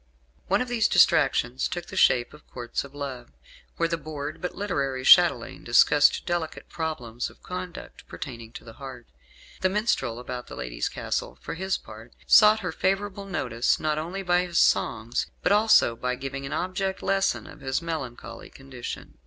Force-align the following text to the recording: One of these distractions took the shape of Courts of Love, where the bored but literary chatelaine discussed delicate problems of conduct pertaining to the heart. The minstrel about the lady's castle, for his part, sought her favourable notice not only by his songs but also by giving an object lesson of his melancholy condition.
One 0.47 0.63
of 0.63 0.67
these 0.67 0.87
distractions 0.87 1.67
took 1.67 1.85
the 1.85 1.95
shape 1.95 2.33
of 2.33 2.47
Courts 2.49 2.83
of 2.83 2.95
Love, 2.95 3.29
where 3.77 3.87
the 3.87 3.99
bored 3.99 4.41
but 4.41 4.55
literary 4.55 5.03
chatelaine 5.03 5.63
discussed 5.63 6.25
delicate 6.25 6.67
problems 6.69 7.29
of 7.29 7.43
conduct 7.43 8.07
pertaining 8.07 8.51
to 8.53 8.63
the 8.63 8.73
heart. 8.81 9.05
The 9.59 9.69
minstrel 9.69 10.17
about 10.17 10.47
the 10.47 10.55
lady's 10.55 10.89
castle, 10.89 11.37
for 11.39 11.53
his 11.53 11.77
part, 11.77 12.13
sought 12.25 12.61
her 12.61 12.71
favourable 12.71 13.25
notice 13.25 13.79
not 13.79 13.99
only 13.99 14.23
by 14.23 14.47
his 14.47 14.57
songs 14.57 15.27
but 15.43 15.51
also 15.51 15.95
by 15.95 16.15
giving 16.15 16.47
an 16.47 16.51
object 16.53 17.03
lesson 17.03 17.45
of 17.45 17.59
his 17.59 17.79
melancholy 17.79 18.49
condition. 18.49 19.19